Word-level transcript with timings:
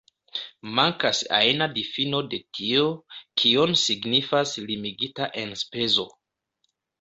Mankas 0.77 1.19
ajna 1.39 1.67
difino 1.75 2.21
de 2.31 2.39
tio, 2.59 2.87
kion 3.43 3.77
signifas 3.83 4.55
limigita 4.71 5.29
enspezo. 5.45 6.09